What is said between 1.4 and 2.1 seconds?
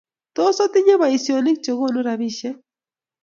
che konu